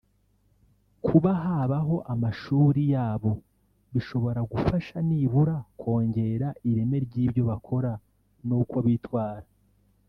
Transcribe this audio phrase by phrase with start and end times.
[1.05, 3.31] kuba habaho amashuri yabo
[3.93, 7.91] bishobora gufasha nibura kongera ireme ry’ibyo bakora
[8.47, 9.47] n’uko bitwara